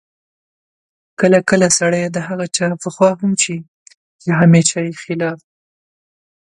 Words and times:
کله 1.19 1.39
کله 1.49 1.67
سړی 1.79 2.03
د 2.05 2.17
هغه 2.27 2.45
چا 2.55 2.67
په 2.81 2.89
خوا 2.95 3.11
هم 3.21 3.31
شي 3.43 3.57
چې 4.21 4.29
همېشه 4.39 4.79
یې 4.87 4.93
خلاف 5.03 5.39